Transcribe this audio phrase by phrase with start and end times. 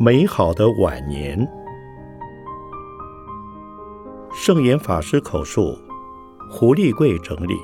[0.00, 1.36] 美好的晚年，
[4.32, 5.76] 圣严法师口述，
[6.48, 7.54] 胡立贵整理。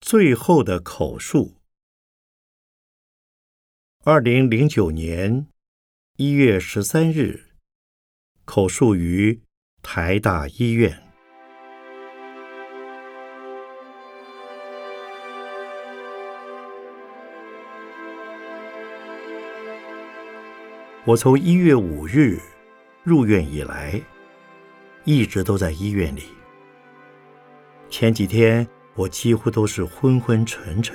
[0.00, 1.54] 最后的口述。
[4.02, 5.46] 二零零九年
[6.22, 7.44] 一月十三日，
[8.44, 9.40] 口述于
[9.82, 11.02] 台大医院。
[21.06, 22.38] 我从一月五日
[23.02, 23.98] 入院以来，
[25.04, 26.24] 一直都在医院里。
[27.88, 28.68] 前几天。
[28.94, 30.94] 我几乎都是昏昏沉沉，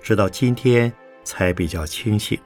[0.00, 0.92] 直到今天
[1.24, 2.38] 才比较清醒。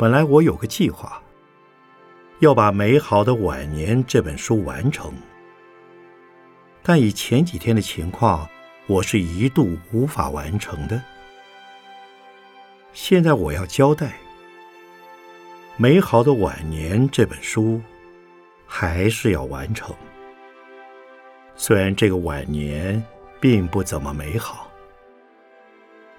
[0.00, 1.22] 本来我有个计划，
[2.38, 5.12] 要把《美好的晚年》这本书完成，
[6.82, 8.48] 但以前几天的情况，
[8.86, 11.02] 我是一度无法完成的。
[12.94, 14.06] 现在我要交代，
[15.76, 17.78] 《美好的晚年》这本书。
[18.72, 19.94] 还是要完成。
[21.56, 23.04] 虽然这个晚年
[23.40, 24.70] 并不怎么美好，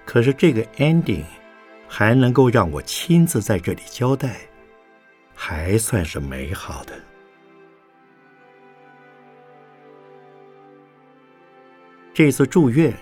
[0.04, 1.24] 可是这个 ending
[1.94, 4.40] 还能够让我亲自在这里交代，
[5.34, 6.98] 还算是美好的。
[12.14, 12.96] 这次住院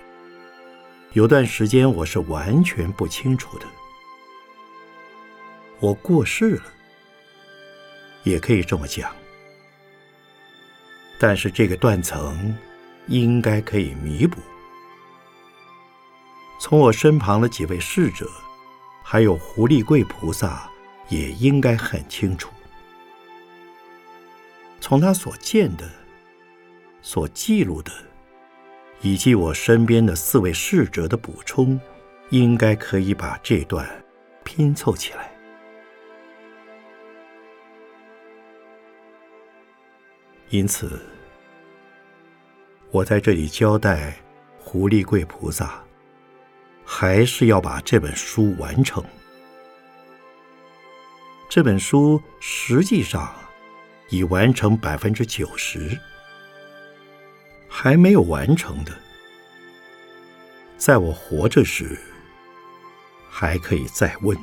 [1.13, 3.65] 有段时间我是完全不清楚的，
[5.79, 6.63] 我过世了，
[8.23, 9.09] 也可以这么讲。
[11.17, 12.53] 但是这个断层
[13.07, 14.37] 应该可以弥补。
[16.59, 18.29] 从我身旁的几位侍者，
[19.11, 20.71] 还有胡立贵菩萨，
[21.09, 22.49] 也应该很清楚。
[24.79, 25.83] 从他所见的、
[27.01, 27.91] 所记录的，
[29.01, 31.77] 以及我身边的四位侍者的补充，
[32.29, 33.85] 应该可以把这段
[34.45, 35.29] 拼凑起来。
[40.51, 40.97] 因此，
[42.91, 44.15] 我在这里交代
[44.57, 45.83] 胡立贵菩萨，
[46.85, 49.03] 还是要把这本书完成。
[51.49, 53.33] 这本书实际上
[54.09, 55.99] 已完成百分之九十，
[57.67, 58.91] 还没有完成的，
[60.77, 61.99] 在我活着时
[63.29, 64.37] 还可以再问。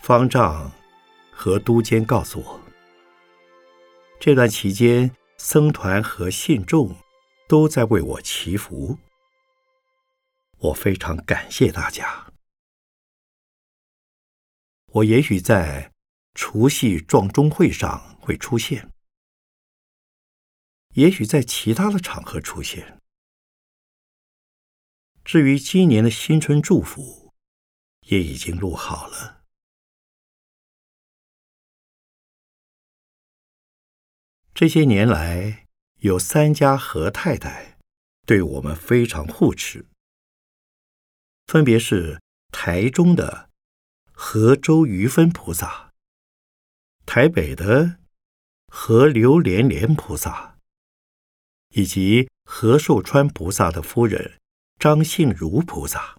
[0.00, 0.72] 方丈
[1.30, 2.60] 和都监告诉我，
[4.18, 6.94] 这段期间僧团和信众
[7.48, 8.98] 都在为我祈福，
[10.58, 12.32] 我非常感谢大家。
[14.86, 15.92] 我也许在
[16.34, 18.90] 除夕撞钟会上会出现，
[20.94, 23.00] 也许在其他的场合出现。
[25.24, 27.32] 至于今年的新春祝福，
[28.08, 29.37] 也已经录好了。
[34.58, 37.78] 这些年来，有三家何太太
[38.26, 39.86] 对我们非常护持，
[41.46, 42.20] 分别是
[42.50, 43.50] 台中的
[44.10, 45.92] 何周余分菩萨、
[47.06, 48.00] 台北的
[48.66, 50.58] 何刘连莲菩萨，
[51.68, 54.40] 以及何寿川菩萨的夫人
[54.80, 56.18] 张杏如菩萨。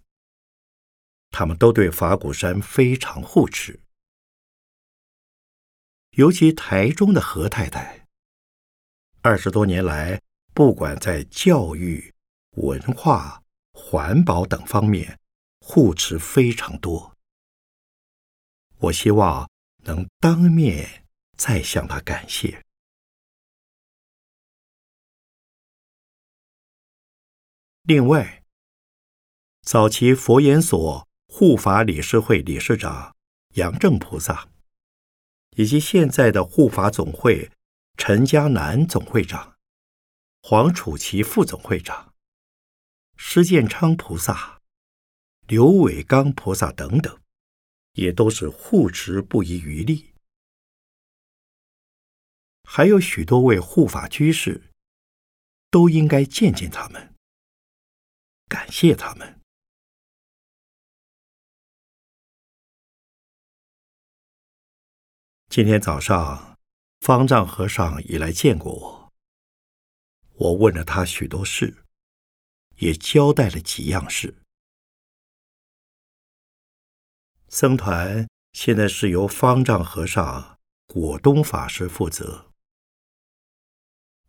[1.29, 3.81] 他们都对法鼓山非常护持，
[6.11, 7.98] 尤其台中的何太太。
[9.21, 10.21] 二十多年来，
[10.53, 12.13] 不管在教育、
[12.51, 13.43] 文化、
[13.73, 15.19] 环保等方面，
[15.59, 17.17] 护持非常多。
[18.77, 19.49] 我希望
[19.83, 21.05] 能当面
[21.35, 22.63] 再向他感谢。
[27.83, 28.43] 另外，
[29.63, 33.13] 早期佛研所护法理事会理事长
[33.55, 34.47] 杨正菩萨，
[35.57, 37.51] 以及现在的护法总会。
[38.01, 39.59] 陈家南总会长、
[40.41, 42.15] 黄楚琪副总会长、
[43.17, 44.61] 施建昌菩萨、
[45.47, 47.21] 刘伟刚菩萨等等，
[47.91, 50.13] 也都是护持不遗余力。
[52.63, 54.71] 还有许多位护法居士，
[55.69, 57.13] 都应该见见他们，
[58.47, 59.41] 感谢他们。
[65.49, 66.48] 今天早上。
[66.99, 69.11] 方丈和尚已来见过我，
[70.35, 71.83] 我问了他许多事，
[72.77, 74.35] 也交代了几样事。
[77.47, 82.51] 僧团现在是由方丈和尚果东法师负责。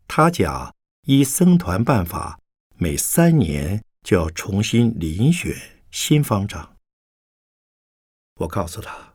[0.07, 2.39] 他讲依僧团办法，
[2.77, 6.77] 每三年就要重新遴选新方丈。
[8.35, 9.13] 我告诉他，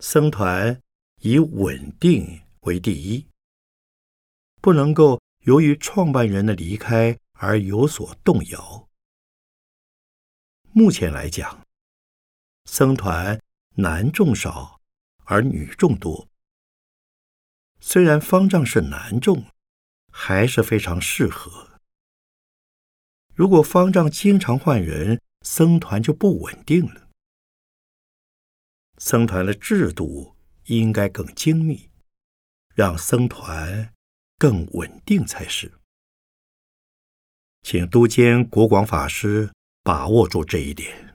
[0.00, 0.82] 僧团
[1.26, 3.26] 以稳定为第一，
[4.62, 8.88] 不能够由于创办人的离开而有所动摇。
[10.70, 11.66] 目前来讲，
[12.66, 13.42] 僧团
[13.74, 14.80] 男众少，
[15.24, 16.28] 而女众多。
[17.80, 19.46] 虽然方丈是男众，
[20.12, 21.80] 还是非常适合。
[23.34, 27.08] 如果方丈经常换人，僧团就不稳定了。
[28.98, 30.35] 僧团的制度
[30.66, 31.88] 应该更精密，
[32.74, 33.92] 让僧团
[34.38, 35.72] 更稳定才是。
[37.62, 39.50] 请都监国广法师
[39.82, 41.14] 把握住这一点。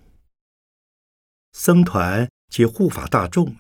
[1.54, 3.56] 僧团及护法大众。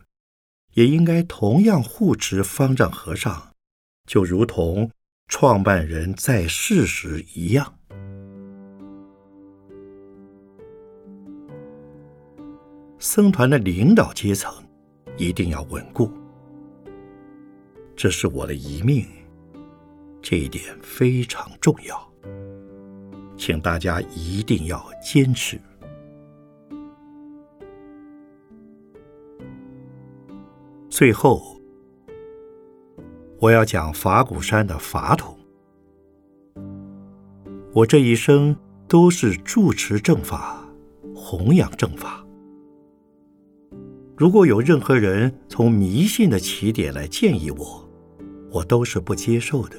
[0.73, 3.51] 也应该同样护持方丈和尚，
[4.07, 4.89] 就如同
[5.27, 7.77] 创办人在世时一样。
[12.99, 14.65] 僧团的领导阶层
[15.21, 16.09] 一定要稳固，
[17.95, 19.05] 这是我的遗命，
[20.19, 22.11] 这一点非常重要，
[23.37, 25.61] 请大家一定要坚持。
[30.89, 31.55] 最后，
[33.37, 35.37] 我要讲法鼓山的法统。
[37.73, 38.55] 我这一生
[38.87, 40.65] 都是住持正法，
[41.15, 42.25] 弘扬正法。
[44.21, 47.89] 如果有任何人从迷信的起点来建议我，
[48.51, 49.75] 我都是不接受的。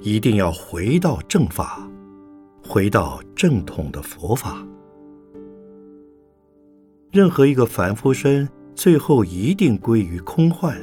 [0.00, 1.88] 一定要回到正法，
[2.60, 4.66] 回到正统的佛法。
[7.12, 8.48] 任何一个凡夫身。
[8.74, 10.76] 最后一定归于空幻，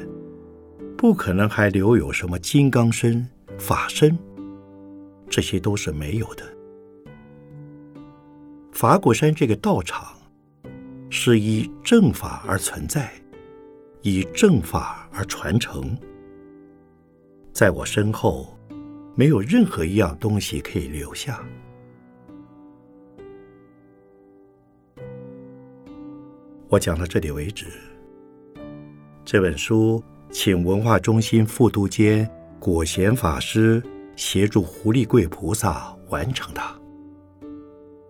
[0.96, 3.28] 不可能还留有什么金刚身、
[3.58, 4.16] 法身，
[5.28, 6.44] 这些都是没有的。
[8.72, 10.17] 法鼓山这个道场
[11.10, 13.10] 是以正法而存在，
[14.02, 15.96] 以正法而传承。
[17.52, 18.56] 在我身后，
[19.14, 21.42] 没有任何一样东西可以留下。
[26.68, 27.66] 我讲到这里为止。
[29.24, 32.28] 这本书请文化中心副督监
[32.60, 33.82] 果贤法师
[34.14, 36.78] 协助胡立贵菩萨完成它。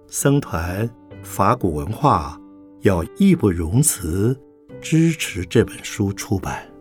[0.09, 0.89] 僧团
[1.23, 2.39] 法古文化
[2.83, 4.39] 要义不容辞
[4.81, 6.78] 支持这本书出版。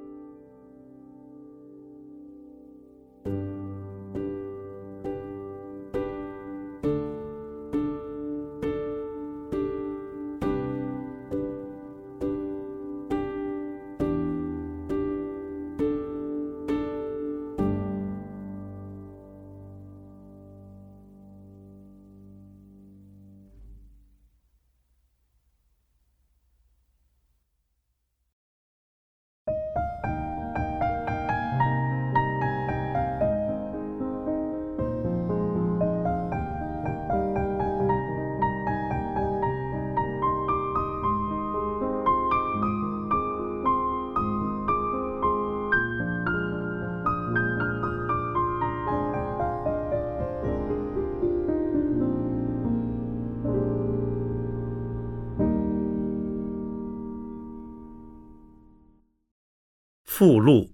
[60.19, 60.71] 附录：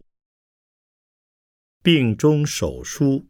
[1.81, 3.25] 病中手书。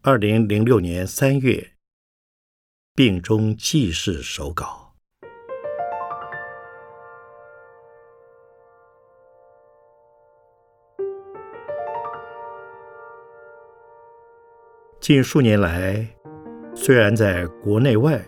[0.00, 1.76] 二零零六年三月，
[2.94, 4.94] 病中记事手稿。
[14.98, 16.16] 近数年来，
[16.74, 18.26] 虽然在国内外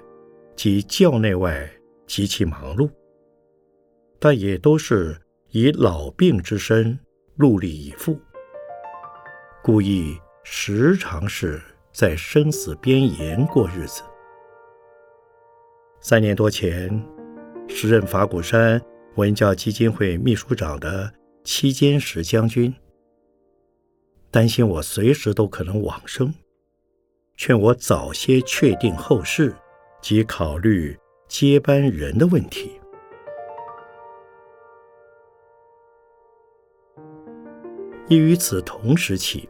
[0.55, 1.67] 及教内外
[2.07, 2.91] 极其忙碌。
[4.19, 5.21] 但也都是
[5.51, 6.99] 以老病之身
[7.39, 8.19] 戮力以赴，
[9.63, 11.61] 故意时常是
[11.93, 14.03] 在生死边沿过日子。
[16.01, 17.05] 三年多前，
[17.69, 18.81] 时任法鼓山
[19.17, 22.73] 文教基金会秘书长的七坚石将军，
[24.31, 26.33] 担心我随时都可能往生，
[27.37, 29.55] 劝我早些确定后事
[30.01, 30.97] 及考虑
[31.29, 32.76] 接班人的问题。
[38.09, 39.49] 亦于此同时起，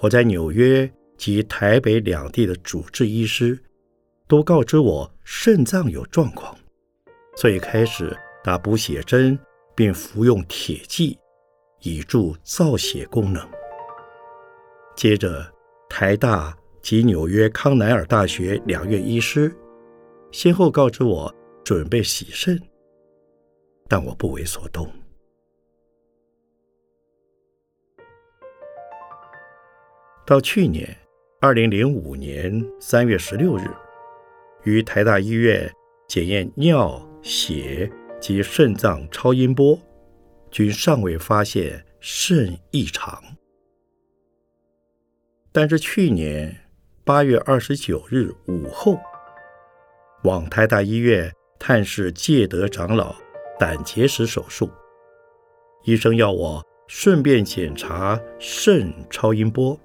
[0.00, 3.58] 我在纽约及台北两地的主治医师
[4.28, 6.54] 都告知我肾脏有状况，
[7.36, 9.38] 所以开始打补血针，
[9.74, 11.18] 并服用铁剂，
[11.80, 13.42] 以助造血功能。
[14.94, 15.50] 接着，
[15.88, 19.50] 台大及纽约康奈尔大学两院医师
[20.30, 22.60] 先后告知我准备洗肾，
[23.88, 24.86] 但我不为所动。
[30.26, 30.96] 到去年
[31.38, 33.64] 二零零五年三月十六日，
[34.62, 35.70] 于台大医院
[36.08, 39.78] 检验尿、血及肾脏超音波，
[40.50, 43.22] 均尚未发现肾异常。
[45.52, 46.56] 但是去年
[47.04, 48.98] 八月二十九日午后，
[50.22, 53.14] 往台大医院探视戒德长老
[53.58, 54.70] 胆结石手术，
[55.84, 59.78] 医生要我顺便检查肾超音波，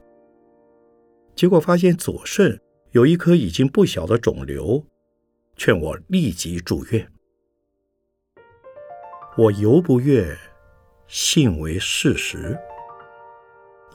[1.39, 2.59] 结果发现左肾
[2.91, 4.85] 有一颗已经不小的肿瘤，
[5.55, 7.09] 劝我立即住院。
[9.37, 10.37] 我犹不悦，
[11.07, 12.59] 信为事实，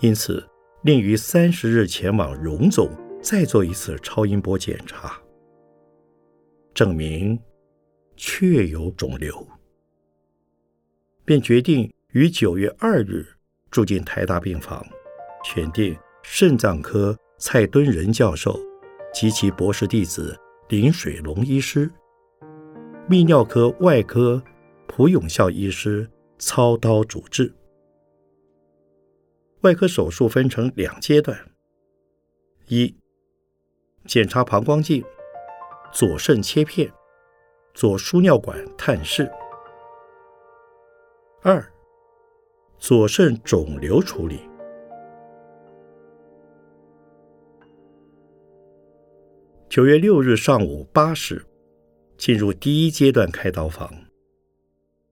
[0.01, 0.43] 因此。
[0.85, 2.91] 令于三十日前往荣总
[3.23, 5.21] 再做一次超音波检查，
[6.73, 7.39] 证明
[8.17, 9.47] 确有肿瘤，
[11.27, 13.27] 便决定于九月二日
[13.71, 14.83] 住进台大病房，
[15.45, 17.15] 选定肾脏科
[17.47, 18.59] 蔡敦仁教授
[19.13, 20.35] 及其博士弟子
[20.71, 21.91] 林水龙医师，
[23.07, 24.43] 泌尿科外科
[24.87, 27.55] 蒲永孝医师操刀主治。
[29.61, 31.39] 外科手术分成两阶段：
[32.69, 32.97] 一、
[34.07, 35.05] 检查膀胱镜、
[35.93, 36.91] 左肾切片、
[37.75, 39.27] 左输尿管探视；
[41.43, 41.63] 二、
[42.79, 44.41] 左肾肿瘤处理。
[49.75, 51.45] 九月六日上午八时，
[52.17, 54.05] 进入第一阶段开刀房。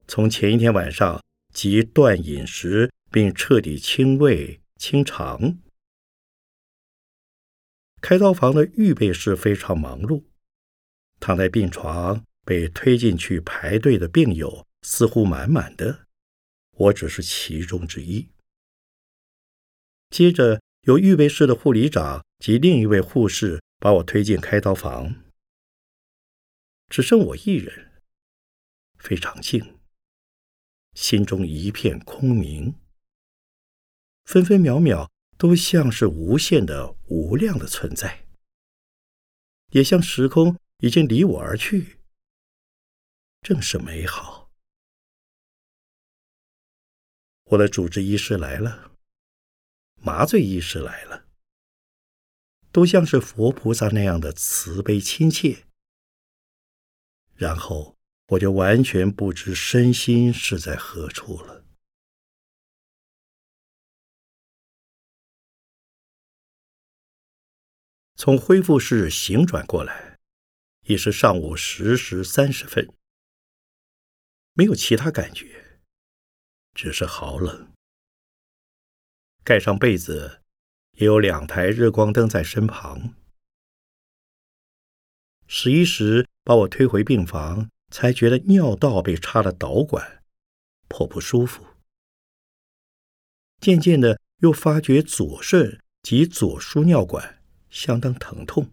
[0.06, 1.20] 从前一天晚上
[1.52, 2.88] 即断饮食。
[3.10, 5.58] 并彻底清胃清肠。
[8.00, 10.22] 开刀房的预备室非常忙碌，
[11.18, 16.06] 躺在病床被推进去排队的病友似乎满满的，
[16.76, 18.28] 我只是其中之一。
[20.08, 25.24] 接着，由预备室的护理长及另一位护士把我推进开刀房，
[26.88, 28.00] 只剩我一人，
[28.96, 29.80] 非常静，
[30.94, 32.78] 心中一片空明。
[34.24, 38.24] 分分秒秒都像是无限的、无量的存在，
[39.70, 41.98] 也像时空已经离我而去，
[43.40, 44.48] 正是美好。
[47.46, 48.92] 我的主治医师来了，
[49.96, 51.26] 麻醉医师来了，
[52.72, 55.66] 都像是佛菩萨那样的慈悲亲切。
[57.34, 57.96] 然后
[58.28, 61.64] 我就完全不知身心是在何处了。
[68.14, 70.18] 从恢复室醒转过来，
[70.82, 72.88] 已是上午十时三十分。
[74.54, 75.80] 没有其他感觉，
[76.72, 77.72] 只是好冷。
[79.42, 80.41] 盖上被子，
[81.02, 83.14] 也有两台日光灯在身旁。
[85.48, 90.22] 十一时把我推回病房，才觉得尿道被插了导管，
[90.86, 91.66] 颇不舒服。
[93.60, 97.42] 渐渐的，又发觉左肾及左输尿管。
[97.68, 98.70] 相当疼痛。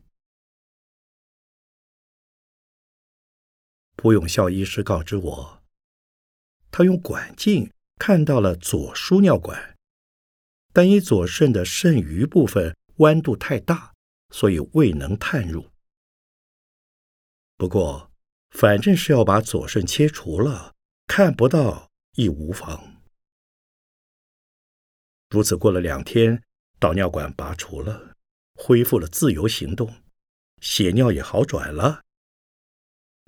[3.95, 5.63] 蒲永孝医师告知我，
[6.69, 9.77] 他用管镜看到了左输尿管，
[10.73, 13.93] 但因左肾的肾盂部分弯度太大，
[14.29, 15.69] 所以未能探入。
[17.57, 18.11] 不过，
[18.51, 20.75] 反正是要把左肾切除了，
[21.07, 23.01] 看不到亦无妨。
[25.29, 26.43] 如此过了两天，
[26.79, 28.15] 导尿管拔除了。
[28.61, 30.03] 恢复了自由行动，
[30.59, 32.03] 血尿也好转了，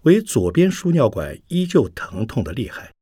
[0.01, 2.93] 唯左边输尿管依旧疼痛的厉害。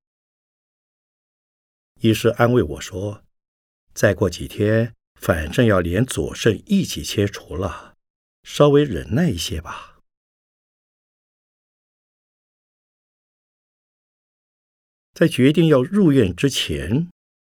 [2.01, 3.24] 医师安慰我说
[3.93, 7.96] ：“再过几天，反正要连左肾一起切除了，
[8.43, 10.00] 稍微忍耐一些吧。”
[15.13, 17.10] 在决定要入院之前，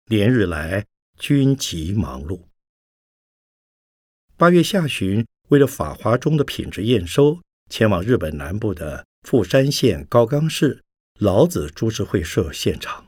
[0.07, 0.85] 连日来
[1.17, 2.47] 均极忙碌。
[4.37, 10.83] 八月下旬，为了法华中的品质验收，前往日本南部的富山县高冈市
[11.21, 13.07] 老子株式会社现场。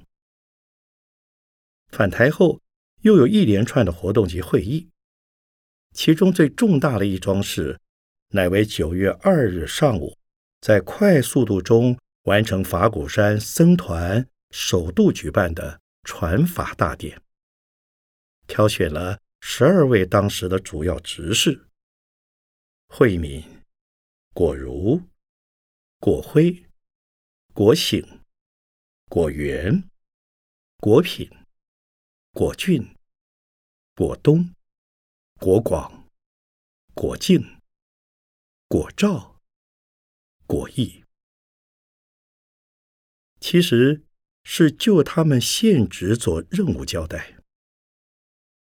[1.88, 2.60] 返台后，
[3.04, 4.88] 又有一连串的活动及会议，
[5.92, 7.78] 其中最重大的一桩事，
[8.30, 10.16] 乃为九月二日上午，
[10.62, 17.20] 在快速度中完成法鼓山僧团首度举办的传法大典，
[18.46, 21.68] 挑选了十二位当时的主要执事：
[22.88, 23.44] 慧敏、
[24.32, 24.99] 果如、
[25.99, 26.64] 果辉、
[27.52, 28.02] 果醒、
[29.11, 29.84] 果园、
[30.78, 31.30] 果品、
[32.32, 32.93] 果俊。
[33.96, 34.52] 果东、
[35.38, 36.10] 果广、
[36.94, 37.60] 果净、
[38.66, 39.40] 果照、
[40.48, 41.04] 果义，
[43.38, 44.02] 其实
[44.42, 47.36] 是就他们现职做任务交代，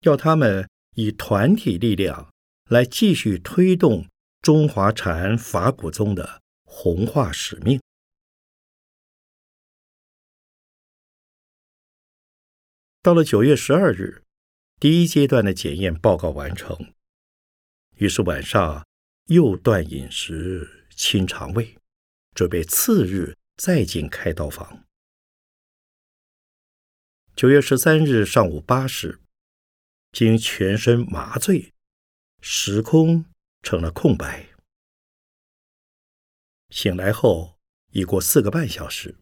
[0.01, 2.31] 要他们以团体力量
[2.69, 4.07] 来继续推动
[4.43, 7.81] 中华禅法古宗的弘化使命。
[13.01, 14.24] 到了九月十二日。
[14.81, 16.93] 第一阶段的检验报告完成，
[17.97, 18.87] 于是晚上
[19.29, 21.79] 又断饮食、清肠胃，
[22.35, 24.85] 准备次日再进开刀房。
[27.35, 29.21] 九月十三日上午八时，
[30.13, 31.73] 经全身麻醉，
[32.41, 33.25] 时空
[33.63, 34.51] 成了空白。
[36.69, 37.59] 醒来后
[37.93, 39.17] 已过四个半小时，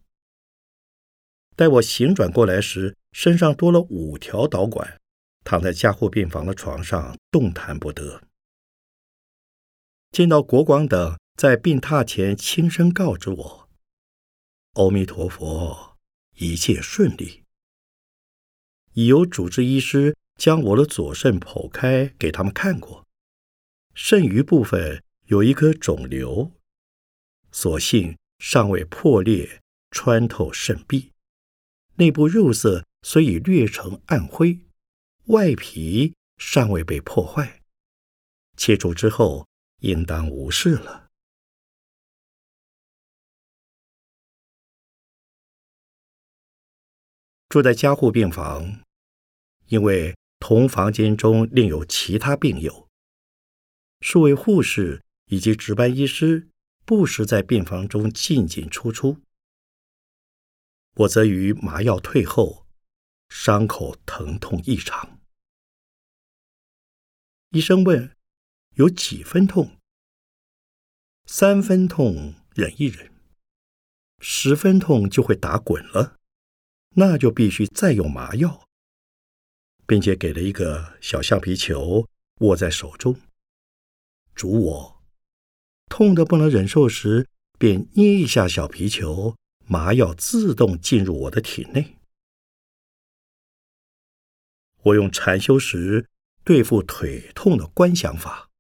[1.54, 4.98] 待我醒转过来时，身上多了五条导管。
[5.44, 8.22] 躺在加护病房的床上，动弹不得。
[10.10, 13.68] 见到国广等在病榻前轻声告知我
[14.74, 15.96] ：“阿弥陀佛，
[16.36, 17.44] 一切顺利。”
[18.94, 23.06] 已有主治医师将我的左肾剖开给他们看过，
[23.94, 26.52] 肾盂部分有一颗肿瘤，
[27.50, 31.12] 所幸尚未破裂穿透肾壁，
[31.94, 34.58] 内部肉色虽已略呈暗灰。
[35.32, 37.62] 外皮尚未被破坏，
[38.54, 41.08] 切除之后应当无事了。
[47.48, 48.82] 住在加护病房，
[49.68, 52.86] 因为同房间中另有其他病友，
[54.02, 56.50] 数位护士以及值班医师
[56.84, 59.16] 不时在病房中进进出出。
[60.96, 62.60] 我则于麻药退后。
[63.34, 65.21] 伤口疼痛异常，
[67.52, 68.16] 医生问
[68.76, 69.76] ：“有几分痛？”
[71.26, 73.12] 三分痛忍一忍，
[74.20, 76.16] 十分痛就会打滚了，
[76.94, 78.66] 那就必须再用麻药，
[79.86, 82.08] 并且给了一个小橡皮球
[82.40, 83.20] 握在手中，
[84.34, 85.02] 主我
[85.90, 89.36] 痛的不能忍受时，便捏一下小皮球，
[89.66, 91.98] 麻药自动进入我的体内。
[94.84, 96.08] 我用禅修时
[96.44, 98.50] 对付腿痛的观想法，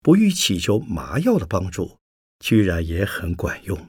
[0.00, 1.98] 不欲祈求麻药的帮助，
[2.38, 3.86] 居然也很管用。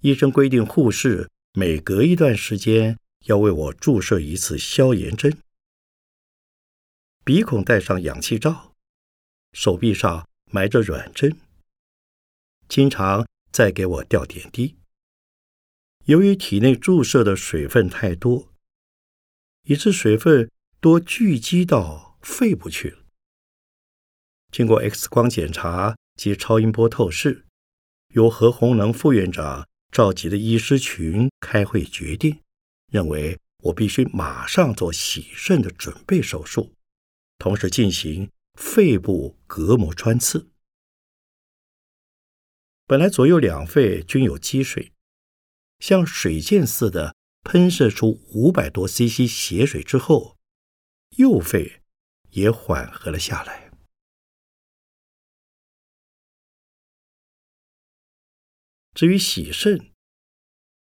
[0.00, 5.38] 医生规定，护士每隔一段时间要为我注射一次消炎针，
[7.22, 8.74] 鼻孔戴上氧气罩，
[9.52, 11.38] 手臂上埋着软针，
[12.66, 14.79] 经常再给我吊点滴。
[16.10, 18.52] 由于体内注射的水分太多，
[19.62, 22.98] 以致水分多聚集到肺部去了。
[24.50, 27.46] 经过 X 光检查及超音波透视，
[28.08, 32.40] 由何鸿能副院长召集的医师群开会决定，
[32.90, 36.72] 认为我必须马上做洗肾的准备手术，
[37.38, 40.50] 同时进行肺部隔膜穿刺。
[42.88, 44.90] 本来左右两肺均有积水。
[45.80, 50.36] 像水箭似的喷射出五百多 CC 血水之后，
[51.16, 51.82] 右肺
[52.30, 53.72] 也缓和了下来。
[58.94, 59.94] 至于洗肾，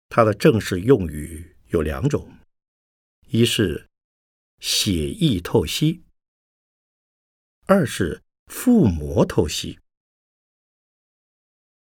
[0.09, 2.37] 它的正式用语有两种：
[3.27, 3.89] 一是
[4.59, 6.03] 血液透析，
[7.65, 9.79] 二是腹膜透析。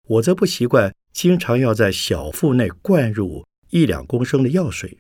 [0.04, 0.96] 我则不习惯。
[1.18, 5.00] 经常要在小腹内灌入一两公升的药水，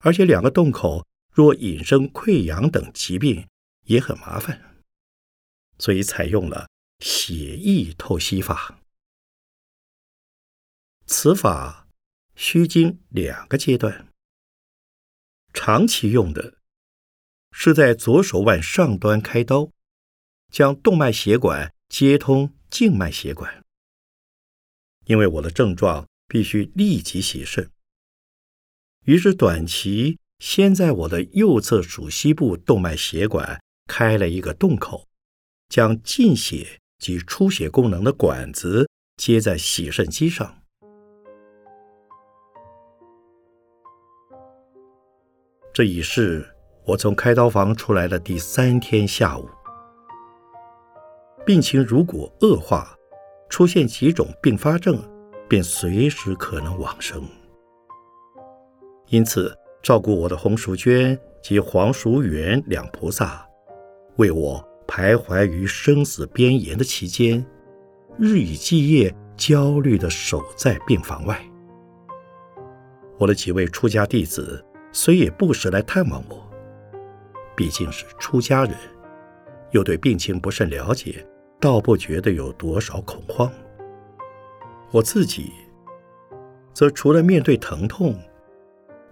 [0.00, 3.46] 而且两个洞口若引生溃疡等疾病
[3.84, 4.82] 也很麻烦，
[5.78, 8.80] 所以采用了血液透析法。
[11.06, 11.86] 此法
[12.34, 14.08] 需经两个阶段，
[15.54, 16.58] 长期用的
[17.52, 19.70] 是在左手腕上端开刀，
[20.50, 23.59] 将动脉血管接通静脉血管。
[25.06, 27.70] 因为我的症状必须立即洗肾，
[29.04, 35.06] 于是短期先在我的右侧主膝部动脉血管开了一个洞口，
[35.68, 40.56] 将进血及出血功能的管子接在洗肾机上。
[45.72, 46.48] 这已是
[46.84, 49.48] 我从开刀房出来的第三天下午。
[51.46, 52.94] 病情如果恶化，
[53.50, 54.98] 出现几种并发症，
[55.46, 57.22] 便随时可能往生。
[59.08, 63.44] 因此，照顾我的洪淑娟及黄淑元两菩萨，
[64.16, 67.44] 为我徘徊于生死边沿的期间，
[68.16, 71.44] 日以继夜焦虑地守在病房外。
[73.18, 76.48] 我的几位出家弟子虽也不时来探望我，
[77.56, 78.74] 毕竟是出家人，
[79.72, 81.26] 又对病情不甚了解，
[81.60, 83.52] 倒不觉得有多少恐慌。
[84.90, 85.52] 我自己，
[86.72, 88.18] 则除了面对疼痛，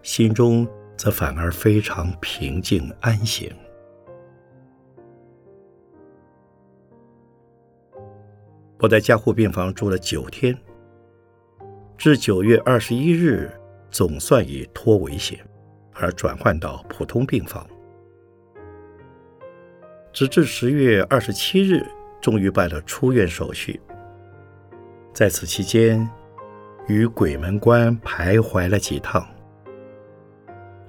[0.03, 3.55] 心中则反而非常平静安闲。
[8.81, 10.57] 我在加护病房住了九天，
[11.97, 13.51] 至九月二十一日，
[13.91, 15.39] 总算已脱危险，
[15.93, 17.67] 而转换到普通病房。
[20.13, 21.85] 直至十月二十七日，
[22.21, 23.81] 终于办了出院手续。
[25.13, 26.09] 在此期间，
[26.87, 29.27] 与鬼门关徘徊了几趟。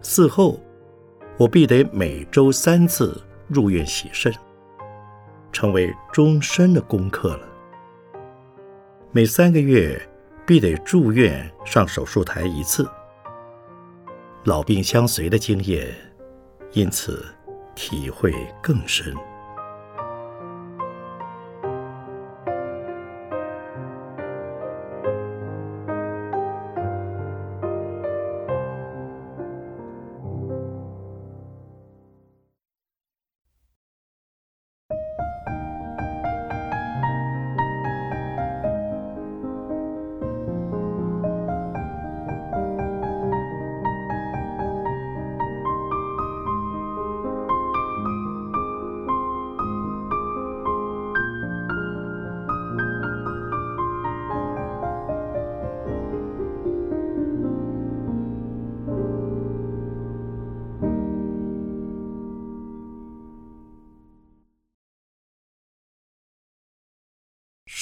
[0.01, 0.59] 事后，
[1.37, 4.33] 我必得每周三次入院洗肾，
[5.51, 7.47] 成为终身的功课了。
[9.11, 9.99] 每三个月
[10.45, 12.87] 必得住院上手术台一次。
[14.45, 15.93] 老病相随的经验，
[16.73, 17.25] 因此
[17.75, 19.13] 体会更深。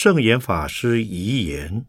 [0.08, 1.86] 圣严法师遗言：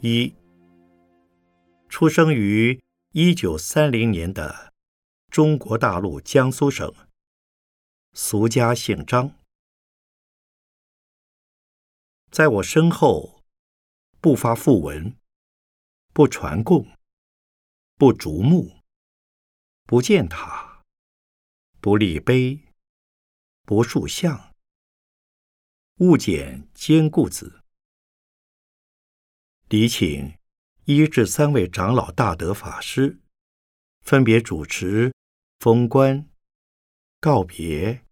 [0.00, 0.29] 一。
[2.00, 4.72] 出生于一九三零年的
[5.28, 6.90] 中国大陆江苏省，
[8.14, 9.36] 俗家姓张。
[12.30, 13.44] 在我身后，
[14.18, 15.14] 不发讣文，
[16.14, 16.88] 不传供，
[17.96, 18.80] 不逐墓，
[19.84, 20.82] 不建塔，
[21.82, 22.60] 不立碑，
[23.66, 24.54] 不塑像，
[25.96, 27.62] 勿减坚固子。
[29.68, 30.39] 礼请。
[30.84, 33.20] 一至三位长老大德法师，
[34.00, 35.14] 分别主持
[35.60, 36.28] 封棺、
[37.20, 38.04] 告别、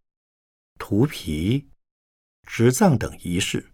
[0.79, 1.69] 涂皮、
[2.43, 3.73] 执葬等仪式，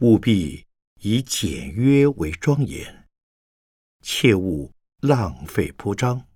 [0.00, 0.66] 务必
[1.00, 3.08] 以简约为庄严，
[4.02, 6.28] 切勿浪费铺张。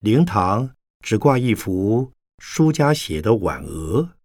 [0.00, 4.18] 灵堂只挂一幅书家写的挽额，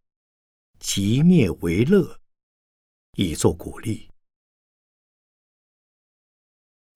[0.78, 2.18] 即灭为乐，
[3.21, 4.10] 以作鼓励。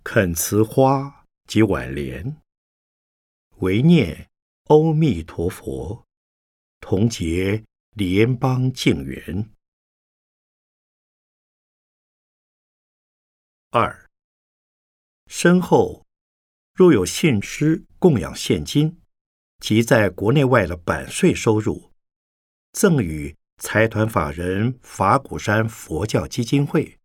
[0.05, 2.41] 恳辞花及挽联，
[3.57, 4.31] 唯念
[4.69, 6.07] 阿弥陀佛，
[6.79, 9.53] 同结莲邦净缘。
[13.71, 14.09] 二，
[15.27, 16.05] 身后
[16.73, 19.01] 若有信施供养现金
[19.59, 21.91] 及在国内外的版税收入，
[22.71, 26.99] 赠与财团法人法鼓山佛教基金会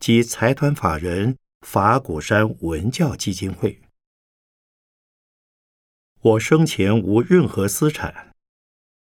[0.00, 1.38] 及财团法人。
[1.60, 3.80] 法鼓山文教基金会。
[6.20, 8.34] 我生前无任何私产，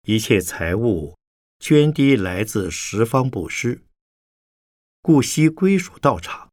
[0.02, 1.16] 一切财物
[1.60, 3.84] 捐滴来自十方布施，
[5.00, 6.50] 故悉归属道场。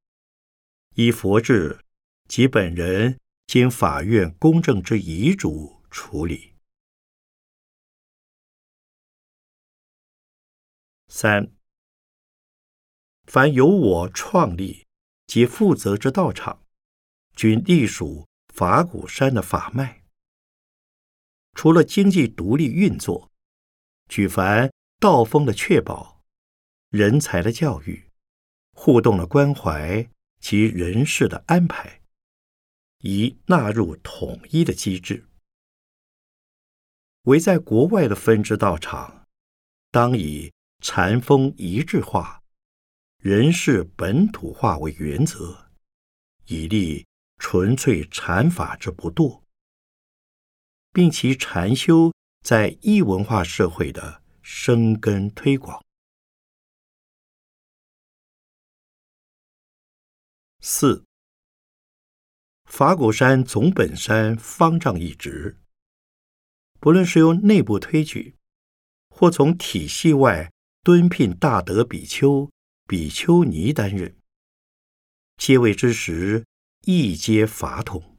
[0.93, 1.80] 依佛制
[2.28, 6.48] 及本人经法院公证之遗嘱处理。
[11.12, 11.52] 三，
[13.26, 14.86] 凡由我创立
[15.26, 16.63] 及负责之道场，
[17.36, 20.04] 均隶属法鼓山的法脉。
[21.56, 23.32] 除了经济独立运作，
[24.08, 26.22] 举凡道风的确保、
[26.89, 28.12] 人才的教育、
[28.74, 30.08] 互动的关怀
[30.39, 32.02] 及人事的安排，
[33.00, 35.28] 宜纳入统一的机制。
[37.24, 39.28] 唯在国外的分支道场，
[39.89, 40.54] 当以。
[40.81, 42.41] 禅风一致化，
[43.17, 45.69] 人事本土化为原则，
[46.45, 47.05] 以立
[47.37, 49.43] 纯粹禅法之不堕，
[50.93, 55.83] 并其禅修在异文化社会的生根推广。
[60.61, 61.03] 四，
[62.63, 65.59] 法鼓山总本山方丈一职，
[66.79, 68.37] 不论是由内部推举，
[69.09, 70.49] 或从体系外。
[70.81, 72.49] 敦聘大德比丘、
[72.87, 74.15] 比丘尼担任，
[75.35, 76.45] 接位之时，
[76.85, 78.17] 亦皆法统，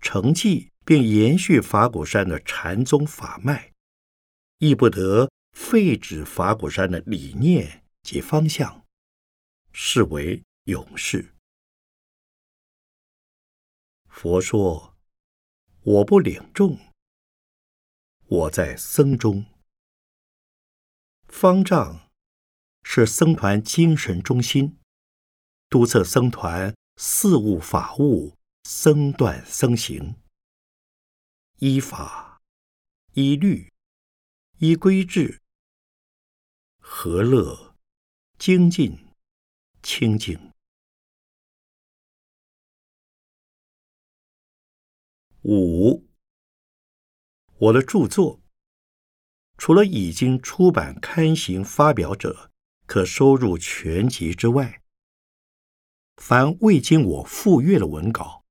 [0.00, 3.72] 承继并延续法鼓山的禅宗法脉，
[4.58, 8.86] 亦不得废止法鼓山的理念及方向，
[9.72, 11.34] 是为永世。
[14.08, 14.96] 佛说
[15.82, 16.78] ：“我不领众，
[18.26, 19.44] 我在僧中。”
[21.30, 22.10] 方丈
[22.82, 24.78] 是僧团精神中心，
[25.70, 30.16] 督促僧团四务法务、僧断僧行，
[31.58, 32.42] 依法、
[33.14, 33.72] 依律、
[34.58, 35.40] 依规制，
[36.78, 37.74] 和乐、
[38.36, 39.08] 精进、
[39.82, 40.52] 清净。
[45.42, 46.06] 五，
[47.56, 48.40] 我的著作。
[49.60, 52.50] 除了已经出版刊行发表者
[52.86, 54.80] 可收入全集之外，
[56.16, 58.42] 凡未经我复阅的文稿，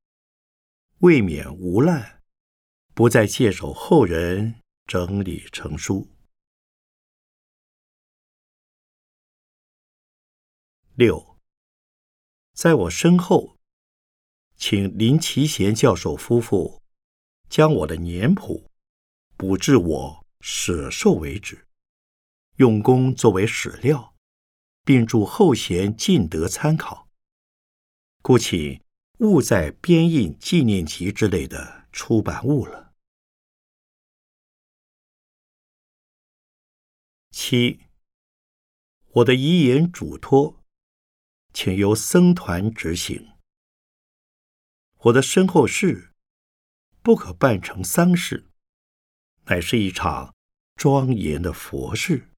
[0.99, 2.21] 未免无滥，
[2.93, 6.07] 不再借手后人整理成书。
[10.93, 11.39] 六，
[12.53, 13.57] 在我身后，
[14.55, 16.83] 请林奇贤教授夫妇
[17.49, 18.69] 将我的年谱
[19.35, 20.28] 补至我。
[20.41, 21.67] 舍寿为止，
[22.55, 24.15] 用功作为史料，
[24.83, 27.09] 并助后贤尽得参考。
[28.21, 28.83] 故请
[29.19, 32.93] 勿再编印纪念集之类的出版物了。
[37.31, 37.85] 七，
[39.11, 40.63] 我的遗言嘱托，
[41.53, 43.33] 请由僧团执行。
[45.03, 46.13] 我的身后事，
[47.01, 48.48] 不可办成丧事。
[49.49, 50.35] 乃是一场
[50.75, 52.29] 庄严的佛事。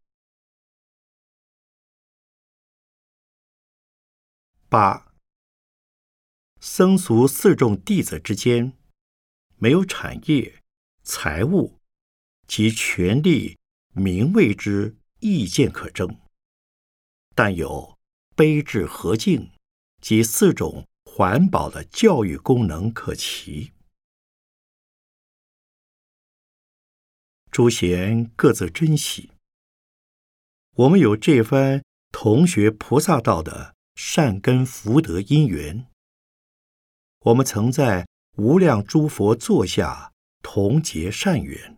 [4.69, 5.13] 八
[6.61, 8.77] 僧俗四众弟子之间，
[9.57, 10.61] 没有产业、
[11.03, 11.81] 财物
[12.47, 13.57] 及权力、
[13.93, 16.17] 名位之意见可争，
[17.35, 17.99] 但有
[18.37, 19.51] 悲智和敬
[19.99, 23.73] 及四种环保的教育功能可齐。
[27.51, 29.29] 诸贤各自珍惜。
[30.75, 31.83] 我们有这番
[32.13, 35.85] 同学菩萨道的善根福德因缘，
[37.19, 41.77] 我们曾在无量诸佛座下同结善缘，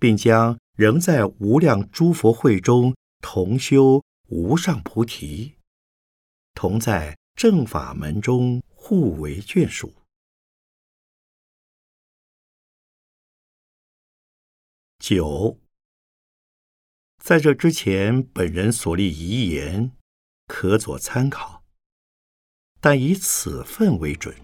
[0.00, 5.54] 并将仍在无量诸佛会中同修无上菩提，
[6.54, 9.94] 同在正法门中互为眷属。
[14.98, 15.58] 九，
[17.22, 19.92] 在这之前，本人所立遗言
[20.48, 21.62] 可作参考，
[22.80, 24.34] 但以此份为准。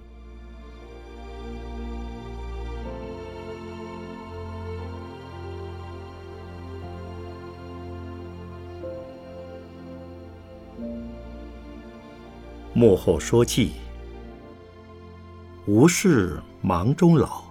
[12.75, 13.73] 幕后说记，
[15.67, 17.45] 无事忙中老，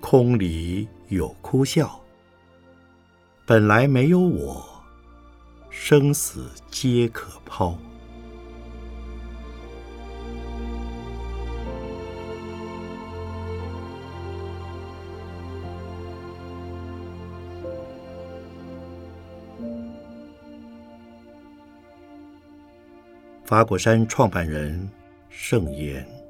[0.00, 0.88] 空里。
[1.12, 2.00] 有哭笑，
[3.44, 4.64] 本来没有我，
[5.68, 7.76] 生死皆可抛。
[23.44, 24.88] 法果山创办人
[25.28, 26.21] 圣言。